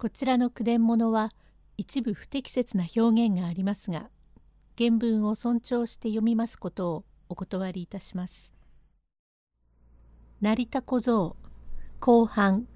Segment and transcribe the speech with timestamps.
[0.00, 1.32] こちらの句伝物は
[1.76, 4.10] 一部不適切な表現がありますが
[4.78, 8.54] 原文を尊重して読みますことをお断りいたします。
[10.40, 11.34] 成田小僧
[11.98, 12.68] 後半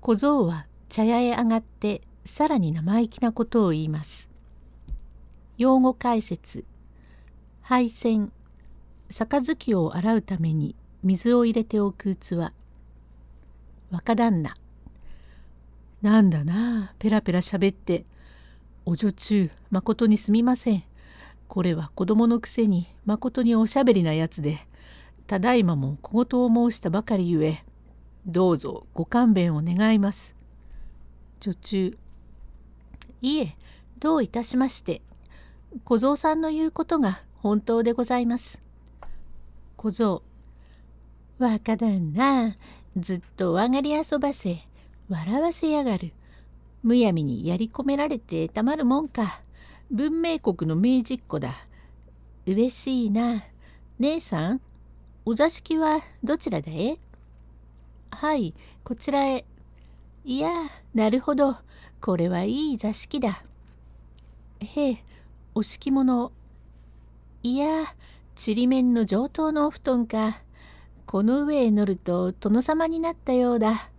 [0.00, 4.28] 小僧は茶屋へ上がってさらに生意気なことを言います。
[5.58, 6.64] 用語解説
[7.60, 8.32] 配線
[9.08, 10.74] 杯を洗うために
[11.04, 12.50] 水を入れておく器
[13.92, 14.56] 若旦那
[16.02, 18.04] なんだなペラペラしゃべって。
[18.86, 20.82] お女中まことにすみません。
[21.48, 24.58] これは子供のくせにまことにおしゃべりなやつで。
[25.26, 27.62] ただいまも小言を申したばかりゆえ
[28.26, 30.34] どうぞご勘弁を願います。
[31.40, 31.98] 女中
[33.20, 33.56] いえ
[33.98, 35.02] どういたしまして。
[35.84, 38.60] 小僧さんの言うことが本当でございます。
[39.76, 40.22] 小僧
[41.38, 42.56] 若旦那
[42.96, 44.69] ずっとお上がり遊ばせ。
[45.10, 46.12] 笑わせやがる。
[46.84, 49.42] むやみにやり込められてたまるもんか。
[49.90, 51.66] 文明国の明治っ子だ。
[52.46, 53.42] 嬉しいな。
[53.98, 54.60] 姉さん、
[55.24, 56.96] お座敷はどちらだえ
[58.12, 59.44] はい、こちらへ。
[60.24, 60.52] いや、
[60.94, 61.56] なるほど。
[62.00, 63.42] これはいい座敷だ。
[64.60, 65.04] へえ、
[65.54, 66.30] お敷物。
[67.42, 67.94] いや、
[68.36, 70.40] ちりめんの上等のお布団か。
[71.04, 73.90] この上へ乗ると殿様になったようだ。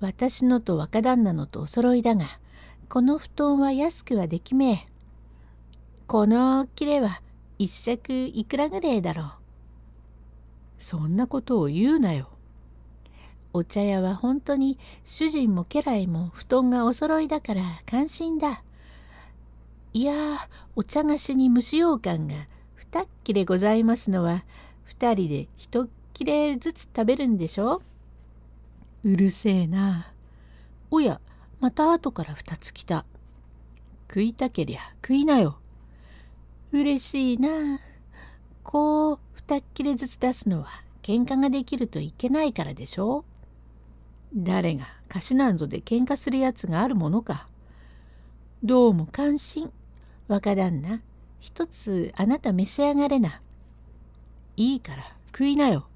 [0.00, 2.26] 私のと若旦那のとお揃いだが
[2.88, 4.78] この布団は安くはできめえ。
[6.06, 7.20] この切れは
[7.58, 9.26] 一尺いくらぐらいだろう。
[10.78, 12.28] そんなことを言うなよ。
[13.52, 18.62] お茶屋は本当に主人も家来も布団がお揃いだから感心だ。
[19.94, 22.34] いやお茶菓子に蒸し羊羹が
[22.74, 24.44] 二切れございますのは
[24.84, 27.95] 二人で一切れずつ食べるんでしょう
[29.06, 30.08] うるせえな。
[30.90, 31.20] おや、
[31.60, 33.04] また後から二つ来た。
[34.08, 35.58] 食いたけりゃ食いなよ。
[36.72, 37.78] 嬉しいな。
[38.64, 43.24] こう二切れずつ出すのは喧嘩ができるといけないからでしょ
[44.34, 47.46] 誰が菓子なんぞで喧嘩するやつがあるものか。
[48.64, 49.70] どうも関心。
[50.26, 51.00] 若旦那、
[51.38, 53.40] 一つあなた召し上がれな。
[54.56, 55.86] いいから食いなよ。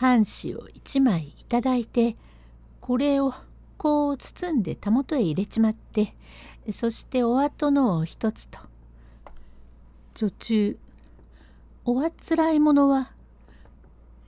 [0.00, 2.16] 半紙を一枚いただいて
[2.80, 3.34] これを
[3.76, 6.14] こう包んでたもとへ入れちまって
[6.70, 8.60] そしてお後のを一つと。
[10.14, 10.78] 女中
[11.84, 13.12] おあつらいものは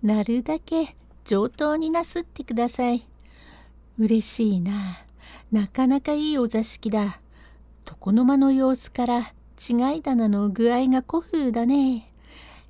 [0.02, 0.94] なるだけ
[1.24, 3.06] 上等になすってください。
[3.98, 4.98] 嬉しいな。
[5.50, 7.18] なかなかいいお座敷だ。
[7.88, 12.12] 床の間の様子から違い棚の具合が古風だね。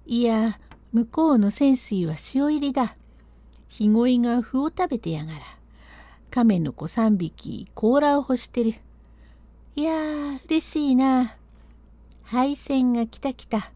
[0.07, 0.61] いや
[0.93, 2.97] 向こうの泉水は塩入りだ。
[3.69, 5.39] ひごいが麩を食べてやがら。
[6.31, 8.75] 亀の子三匹甲羅を干してる。
[9.75, 11.37] いやー、嬉しいな。
[12.25, 13.73] 配線が来た来た。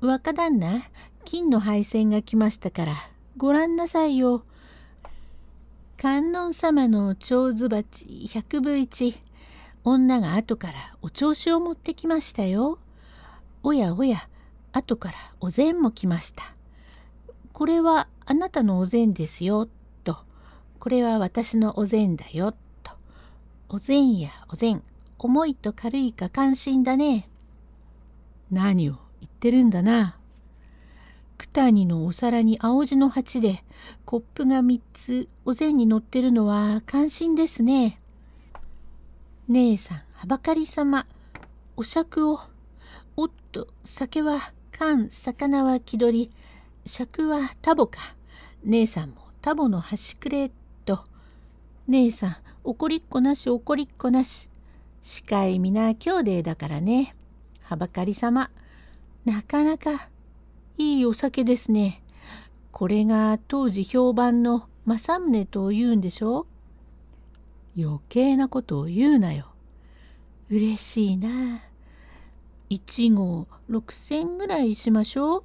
[0.00, 0.82] 若旦那、
[1.24, 2.94] 金の配線が来ましたから、
[3.36, 4.44] ご覧なさいよ。
[5.98, 9.20] 観音様の蝶子鉢百分一。
[9.84, 12.78] 女が後からお調子を持ってきましたよ。
[13.62, 14.28] おやおや、
[14.72, 16.54] 後からお膳も来ました。
[17.52, 19.68] これはあなたのお膳ですよ、
[20.04, 20.18] と。
[20.78, 22.92] これは私のお膳だよ、と。
[23.68, 24.82] お膳やお膳、
[25.18, 27.28] 重いと軽いか関心だね。
[28.50, 30.16] 何を言ってるんだな。
[31.38, 33.64] 九谷のお皿に青地の鉢で
[34.04, 38.00] コップが3つお膳に乗ってるのは関心ですね。
[39.48, 41.06] 姉さんはばかりさま
[41.76, 42.40] お酌を
[43.16, 46.30] おっと酒は缶魚は気取り
[46.86, 48.16] 尺はタボか。
[48.64, 50.50] 姉さんもタボの端くれ
[50.84, 51.04] と。
[51.86, 54.50] 姉さん怒りっこなし怒りっこなし。
[55.00, 57.14] 司会皆兄弟だからね。
[57.62, 58.50] はばかりさま。
[59.24, 60.08] なかなか
[60.78, 62.02] いいお酒ですね。
[62.72, 66.48] これが当時評判の政宗と言うんでしょ
[67.78, 69.46] 余計なことを言うなよ。
[70.50, 71.58] 嬉しいな。
[71.58, 71.71] あ
[72.72, 75.42] 1号6,000ぐらいしましょう。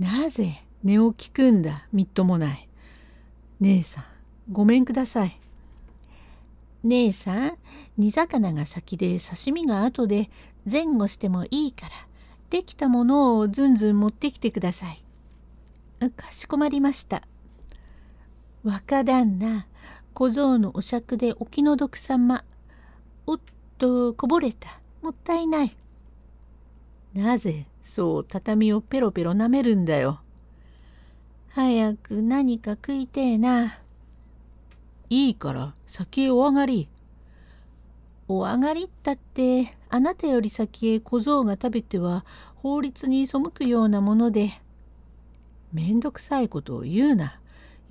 [0.00, 2.68] なぜ寝を聞くんだみっともない？
[3.60, 4.04] 姉さん
[4.50, 5.38] ごめんください。
[6.82, 7.52] 姉さん
[7.96, 10.30] 煮魚が先で刺身が後で
[10.70, 11.92] 前後してもいいから
[12.50, 15.00] できたものをずんずん持ってきてください。
[16.10, 17.22] かしこまりました。
[18.64, 19.66] 若旦那
[20.12, 22.44] 小僧のお酌でお気の毒様
[23.26, 23.40] おっ
[23.78, 25.76] とこぼれたもったいない。
[27.14, 27.66] なぜ？
[27.80, 30.20] そう畳をペロペロ舐めるんだよ。
[31.50, 33.78] 早く何か食いてえな。
[35.10, 36.88] いいから先へお上がり。
[38.26, 42.24] お上がりったってあなたより先へ小僧が食べては
[42.56, 44.60] 法律に背くようなもので。
[45.72, 47.38] めんどくさいことを言うな。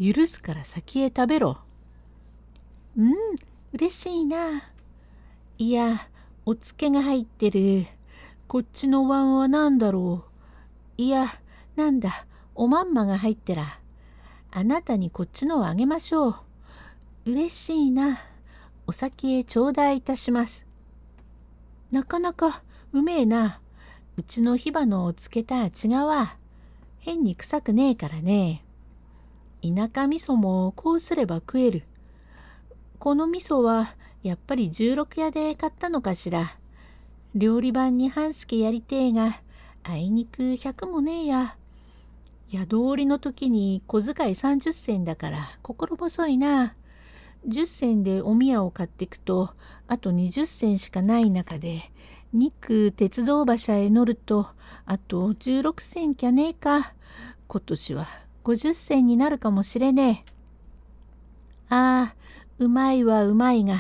[0.02, 1.60] 許すから先へ食べろ。
[2.98, 3.14] うん、
[3.74, 4.72] 嬉しいな。
[5.58, 6.10] いや、
[6.46, 7.86] おつけが入ってる。
[8.48, 10.26] こっちの椀は何だろ
[10.98, 11.02] う？
[11.02, 11.40] いや、
[11.76, 13.80] なんだ、おまんまが入ってら。
[14.52, 16.36] あなたにこっちのをあげましょう。
[17.26, 18.20] 嬉しいな。
[18.86, 20.68] お先へ頂戴いたします。
[21.92, 22.62] なかなか
[22.92, 23.60] うめえな。
[24.18, 25.72] うちの火花をつけた違
[26.04, 26.38] うわ。
[27.00, 28.64] 変に臭くねえからね。
[29.64, 31.84] 田舎味噌もこうすれば食える。
[33.00, 36.56] この味噌はやっぱり十六屋で買ったのかしら。
[37.36, 39.42] 料理番に半助やりてえが、
[39.84, 41.58] あいにく百もねえや。
[42.52, 46.76] 宿りの時に小遣い30銭だから心細いな。
[47.48, 49.50] 10銭でお宮を買ってくと
[49.88, 51.82] あと20銭しかない中で
[52.32, 54.48] 肉鉄道馬車へ乗ると
[54.86, 56.94] あと16銭きゃねえか。
[57.48, 58.08] 今年は
[58.44, 60.26] 50銭になるかもしれね
[61.70, 61.74] え。
[61.76, 62.16] ああ
[62.60, 63.78] うまいはうまいが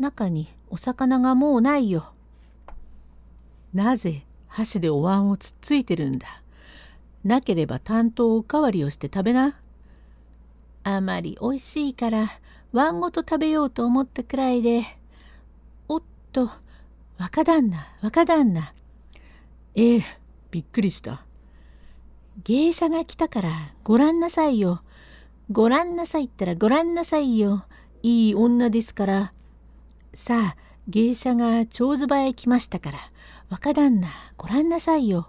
[0.00, 2.13] 中にお魚がもうないよ。
[3.74, 6.26] なぜ箸でお椀をつっついてるんだ？
[7.24, 9.56] なければ担当おかわりをして食べな。
[10.84, 12.30] あまりおいしいから
[12.72, 14.84] 椀ごと食べようと思ったくらいで。
[15.88, 16.50] おっと、
[17.18, 18.72] 若旦那、若旦那。
[19.74, 20.02] ええ、
[20.50, 21.24] びっくりした。
[22.44, 23.50] 芸者が来たから
[23.82, 24.82] ごらんなさいよ。
[25.50, 27.64] ごらんなさいったらごらんなさいよ。
[28.02, 29.32] いい女ですから。
[30.12, 30.56] さあ、
[30.86, 32.98] 芸者が長ズバへ来ましたから、
[33.50, 35.28] 若旦那、ごらんなさいよ。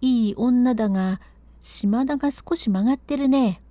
[0.00, 1.20] いい女だが、
[1.60, 3.62] 島田が少し曲がってるね。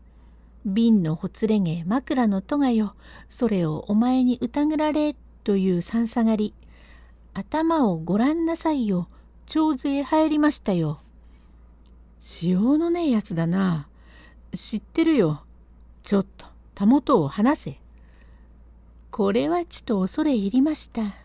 [0.65, 2.95] 瓶のほつれ毛枕の戸がよ、
[3.27, 6.53] それをお前に疑られ、というさんさがり。
[7.33, 9.07] 頭をごらんなさいよ。
[9.45, 10.99] 長図へ入りましたよ。
[12.43, 13.87] 塩のねえやつだな。
[14.53, 15.43] 知ってるよ。
[16.03, 16.45] ちょっと、
[16.75, 17.79] たもとを離せ。
[19.09, 21.15] これはちと恐れ入りました。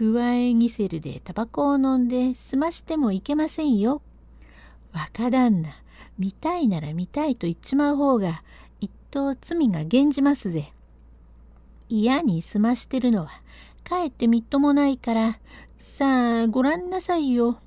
[0.00, 4.00] くわえギセルでタバコを飲んで済ましてもいけませんよ。
[4.94, 5.68] 若旦那、
[6.18, 8.40] 見たいなら見たいと言っちまう方が、
[8.80, 10.72] 一等罪が減じますぜ。
[11.90, 13.42] 嫌に済ましてるのは、
[13.84, 15.38] かえってみっともないから、
[15.76, 17.58] さあ、ごらんなさいよ。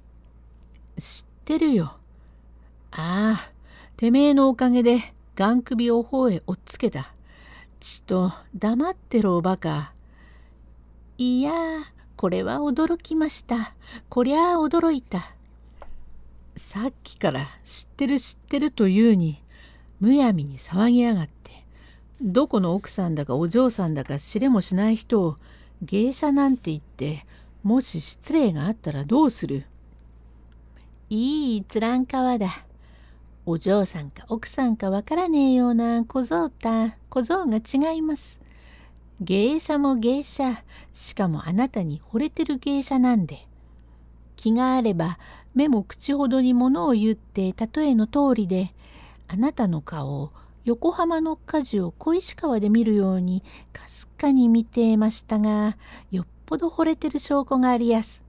[0.98, 1.98] 知ってるよ。
[2.94, 3.52] ああ、
[3.96, 7.14] てめえのおかげで、がん首を頬へ追っつけた。
[7.80, 9.94] ちと、黙ってろ、バカ。
[11.20, 11.52] いや
[12.24, 13.74] これは驚きました。
[14.08, 15.34] こりゃあ驚いた。
[16.56, 19.44] さっきから知ってる知ってるというに
[20.00, 21.52] むやみに騒ぎやがって
[22.22, 25.36] どこの奥さんだかお嬢さんだか知れもしない人を
[25.82, 27.26] 芸者なんて言って
[27.62, 29.66] もし失礼があったらどうする？
[31.10, 32.48] いいつらんかわだ。
[33.46, 38.40] お嬢さんか奥さんかわからねえような小僧た小僧が違います。
[39.24, 40.64] 芸者も芸者。
[40.92, 43.48] しかもあなたに惚れてる芸者なんで。
[44.36, 45.18] 気があれば
[45.56, 48.74] 目も口ほどにものを言って例えの通りで
[49.28, 50.32] あなたの顔を
[50.66, 55.78] 横浜の火事を小石川で見るようにかすかに見てましたが
[56.12, 58.24] よっぽど惚れてる証拠がありやす。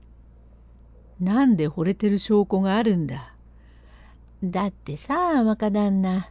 [1.19, 3.33] なんで惚れてる証拠があるんだ？
[4.43, 6.29] だってさあ若旦那。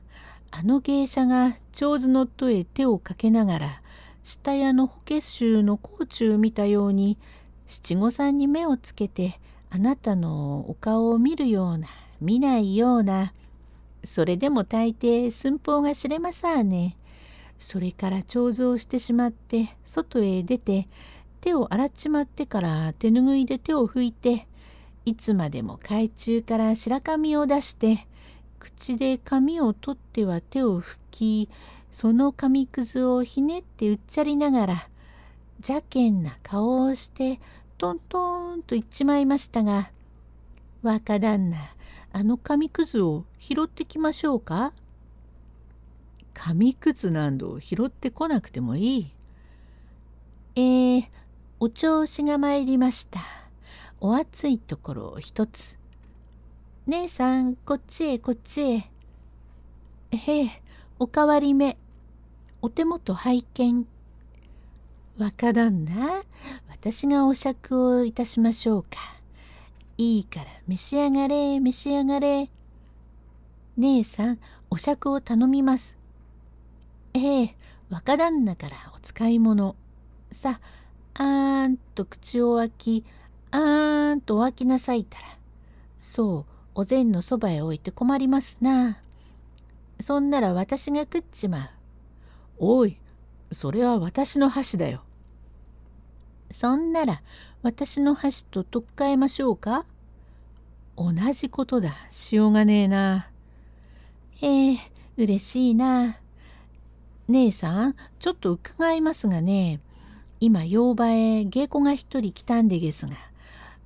[0.50, 3.82] あの芸者が長図の戸へ手をかけながら
[4.24, 7.18] 下屋の法華宗の甲冑見たように
[7.66, 9.38] 七五三に目をつけて
[9.70, 11.86] あなたのお顔を見るような
[12.22, 13.34] 見ないような
[14.02, 16.96] それでも大抵寸法が知れまさあね。
[17.58, 20.86] それから彫像してしまって外へ出て
[21.40, 24.46] 手を洗っちまってから手ぬぐいで手を拭いて
[25.04, 28.06] いつまでも懐中から白髪を出して
[28.58, 31.48] 口で髪を取っては手を拭き
[31.94, 34.88] その紙くずをひねってうっちゃりながら
[35.58, 37.38] 邪険な顔をして
[37.78, 39.92] トントンと言っちまいましたが、
[40.82, 41.72] 若旦那、
[42.12, 44.72] あの紙くずを拾ってきましょうか？
[46.34, 49.12] 紙くずなんど拾ってこなくてもいい。
[50.56, 51.06] えー、
[51.60, 53.20] お調子が参りました。
[54.00, 55.78] お熱いところを一つ。
[56.88, 58.90] 姉さん、こっちへこっちへ。
[60.10, 60.62] へえ、
[60.98, 61.78] おかわり目。
[62.64, 63.86] お手元拝見。
[65.18, 66.22] 若旦那、
[66.70, 68.88] 私がお酌をいたしましょうか。
[69.98, 72.48] いいから召し上がれ、召し上がれ。
[73.76, 74.38] 姉さん、
[74.70, 75.98] お酌を頼みます。
[77.12, 77.56] ええ、
[77.90, 79.76] 若旦那からお使い物
[80.32, 80.58] さ
[81.12, 83.04] あーんと口を開き
[83.50, 85.36] あーんとお開きなさいたら
[85.98, 89.00] そうお膳のそばへ置いて困りますな
[90.00, 91.73] そんなら私が食っちまう
[92.58, 92.98] おい
[93.52, 95.02] それは私の箸だよ。
[96.50, 97.22] そんなら
[97.62, 99.84] 私の箸と取っ替えましょうか？
[100.96, 101.94] 同じことだ。
[102.10, 103.30] しようがねえな。
[104.36, 104.78] へえ
[105.16, 106.18] 嬉しいな。
[107.28, 109.80] 姉さんちょっと伺いますがね。
[110.40, 113.12] 今洋場へ芸妓が一人来たんでげすが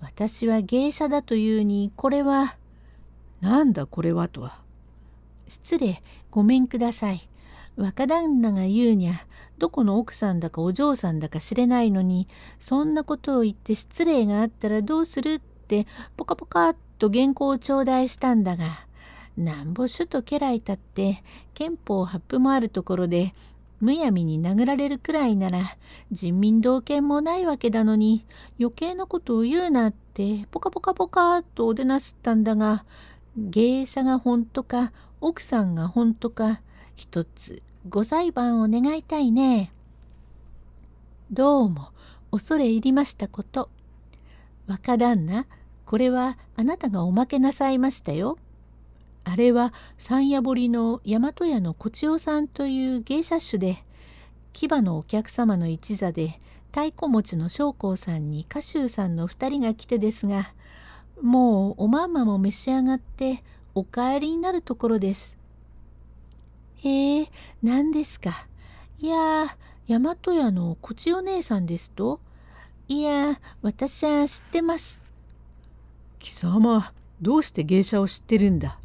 [0.00, 2.56] 私は芸者だというにこれは
[3.40, 4.58] なんだこれはとは。
[5.46, 7.27] 失礼ごめんください
[7.78, 9.14] 若旦那が言うにゃ
[9.58, 12.26] どこの奥さんだかお嬢さんだか知れないのに
[12.58, 18.87] そんなことを言って失礼があったらどうするってポカポカっと原稿を頂戴したんだが
[19.37, 21.23] なんぼ首都家来たって
[21.54, 23.32] 憲法発布もあるところで
[23.80, 25.76] むやみに殴られるくらいなら
[26.11, 28.26] 人民同権もないわけだのに
[28.58, 32.85] 余計なことを言うなってポカポカポカっとおでなすったんだが
[33.37, 36.61] 芸者が本当か奥さんが本当か
[36.97, 39.73] 一つご裁判を願いたいね。
[41.30, 41.90] どうも
[42.32, 43.70] 恐れ入りましたこと。
[44.66, 45.47] 若旦那
[45.87, 48.37] これはあなたがおまけなさいましたよ。
[49.23, 53.78] あれは山谷堀の大和屋の小千代さんという芸者種で
[54.52, 56.35] 牙のお客様の一座で
[56.73, 60.52] 太鼓持ちの将校さんに歌集さんの2人が来てですが
[61.23, 63.44] もうおまんまも召し上がって
[63.75, 65.38] お帰りになるところです。
[66.78, 67.26] へえ
[67.62, 68.47] 何ですか？
[69.00, 69.56] いや
[69.88, 72.20] 大和屋のこちお姉さんですと？
[72.88, 75.02] いや私は知ってます。
[76.18, 78.78] 貴様どうして芸者を知ってるんだ？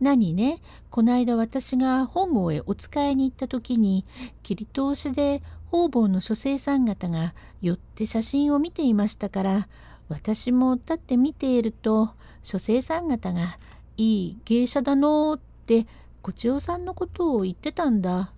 [0.00, 0.60] 何ね？
[0.90, 4.04] こないだ私が本郷へお使いに行った時に
[4.42, 9.68] 切り通しで方々の書生さん方が寄って写真を見ていましたから
[10.08, 12.10] 私も立って見ていると
[12.42, 13.58] 書生さん方が
[13.96, 15.86] 「いい芸者だの」って
[16.24, 18.32] 小千代さんのことを言ってたんだ。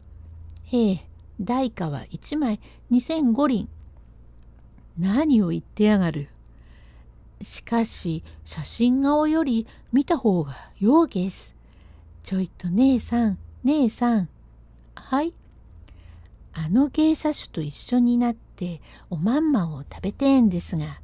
[0.65, 1.07] へえ
[1.41, 2.59] 代価は1枚
[2.91, 3.69] 2,005輪。
[4.99, 6.29] 何を言ってやがる。
[7.41, 11.55] しかし写真顔より見た方がようげす。
[12.25, 14.29] ちょいと姉さん姉さん。
[14.97, 15.33] はい。
[16.55, 21.01] あの芸者種と一緒になっておまんまを食べてえんですが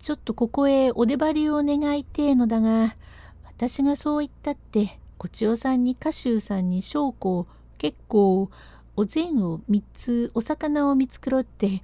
[0.00, 2.96] ちょっとここへお出張りを願いてえのだが
[3.44, 7.46] 私がそう言ったってこちおさんに歌集さんに将校
[7.76, 8.48] 結構
[8.96, 11.82] お膳を3つお魚を見繕って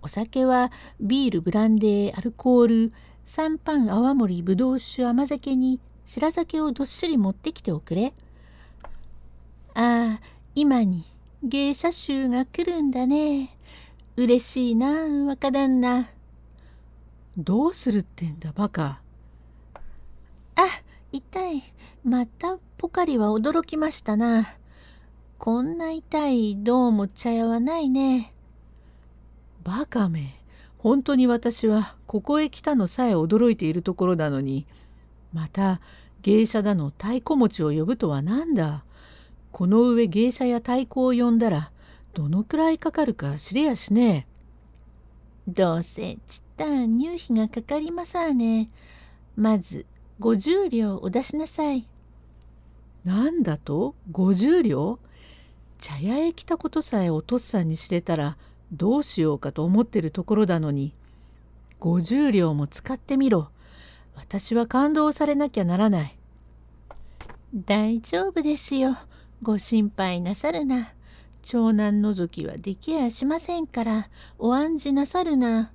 [0.00, 0.70] お酒は
[1.00, 2.92] ビールブランデーアルコール
[3.24, 8.12] サンパン泡盛ぶどう酒甘酒に白酒をどっしり持ってきておくれ。
[9.74, 10.20] ああ
[10.54, 11.04] 今に
[11.42, 13.56] 芸者衆が来るんだね。
[14.14, 14.86] 嬉しいな
[15.26, 16.10] 若旦那。
[17.36, 19.00] どうするってんだバカ。
[20.54, 20.62] あ
[21.10, 21.64] 痛い
[22.08, 24.56] またポカリは驚きましたな。
[25.36, 28.32] こんな痛いどうも茶屋はないね。
[29.62, 30.40] バカめ。
[30.78, 34.66] 本当に私はここへ来たのさえ驚いているところなのに
[35.34, 35.80] また
[36.22, 38.84] 芸者だの太鼓持ちを呼ぶとは何だ
[39.52, 41.72] この上芸者や太鼓を呼んだら
[42.14, 44.26] どのくらいかかるか知れやしね
[45.46, 45.50] え。
[45.50, 48.70] どうせちったん入費がかかりまさね。
[49.36, 49.84] まず
[50.20, 51.86] 50両お出しなさい。
[53.08, 54.98] なんだと？50両？
[55.78, 58.36] 茶屋へ来たことさえお父さんに知れたら
[58.70, 60.92] どうしようかと思ってるところだのに。
[61.80, 63.48] 50両も使ってみろ。
[64.14, 66.18] 私は感動されなきゃならない。
[67.54, 68.98] 大丈夫ですよ。
[69.42, 70.92] ご心配なさるな。
[71.40, 74.10] 長男覗きはできやしませんから。
[74.38, 75.72] お案じなさるな。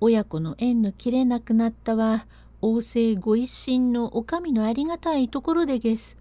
[0.00, 2.26] 親子の縁の切れなくなったは
[2.60, 6.18] 王政ご一心のお上のありがたいところでげす。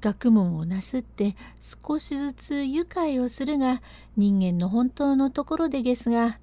[0.00, 3.82] 学問をなすって少しずつ愉快をするが
[4.16, 6.38] 人間の本当のところでですが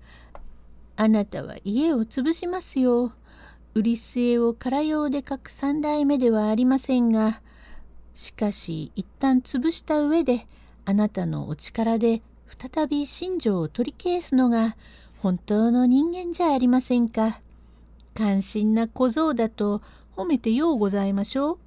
[0.96, 3.14] あなたは家を潰しますよ。
[3.76, 7.42] 売り据えを空用で書く三代目ではありませんが
[8.14, 10.46] しかし一旦潰した上で
[10.86, 14.76] あなたのお力で再び信条を取り消すのが
[15.18, 17.40] 本当の人間じゃありませんか。
[18.14, 19.82] 関心な小僧だと
[20.16, 21.58] 褒めてようございましょう。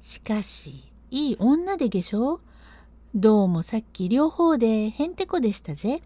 [0.00, 2.40] しかしいい女でげしょ
[3.16, 6.02] どうもさっき両方でへんてこでしたぜ。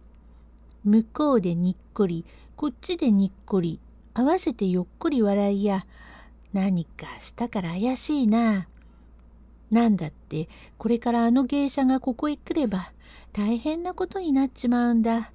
[0.83, 2.25] 向こうでにっこり、
[2.57, 3.81] こっちでにっこり、
[4.15, 5.85] 合わせてよっこり笑いや、
[6.55, 8.67] 何かしたから怪しいな。
[9.71, 12.93] なんだってこれからあの芸者がここへ来れば
[13.33, 15.33] 大変なことになっちまうんだ。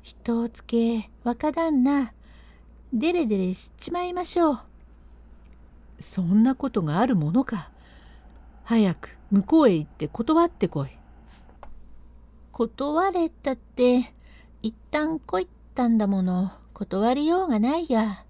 [0.00, 2.14] 人をつけ若旦那
[2.92, 4.60] デレデレしちまいましょう。
[5.98, 7.70] そんなことがあるものか。
[8.70, 10.90] 早く向こうへ行って断ってこい。
[12.52, 14.14] 断れたって
[14.62, 18.24] 一旦来いったんだもの断りようがないや。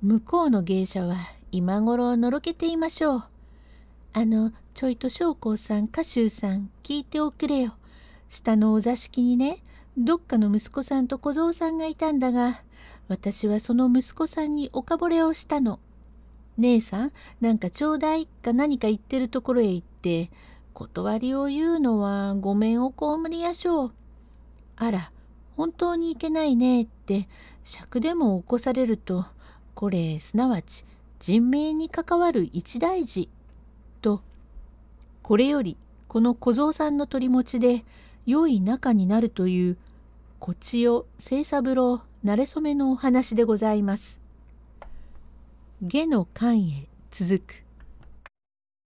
[0.00, 1.16] 向こうの芸者は
[1.50, 3.24] 今頃のろけていましょう。
[4.12, 7.74] あのちょいと将校さん家衆さん聞いておくれよ。
[8.28, 9.64] 下のお座敷にね
[9.98, 12.62] どっかの息子さんと小僧さんがいたんだが
[13.08, 15.80] 私はその息子さんにおかぼれをしたの。
[16.58, 20.30] 姉さんなんかちょうだいか何か言ってるところへ行って
[20.74, 23.92] 断りを言うのはごめんをこむりやしょう。
[24.76, 25.12] あら
[25.56, 27.28] 本当にいけないねって
[27.62, 29.26] 尺でも起こされると
[29.74, 30.84] これすなわち
[31.20, 33.28] 人命に関わる一大事
[34.00, 34.22] と
[35.22, 35.76] これより
[36.08, 37.84] この小僧さんの取り持ちで
[38.26, 39.76] 良い仲になるという
[40.38, 44.21] こちよ清三郎慣れ初めのお話でございます。
[45.84, 47.61] 下の間へ続く。